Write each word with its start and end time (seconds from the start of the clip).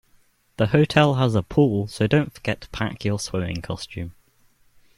The 0.57 0.65
hotel 0.65 1.13
has 1.13 1.35
a 1.35 1.43
pool, 1.43 1.85
so 1.85 2.07
don't 2.07 2.33
forget 2.33 2.61
to 2.61 2.69
pack 2.69 3.05
your 3.05 3.19
swimming 3.19 3.61
costume 3.61 4.13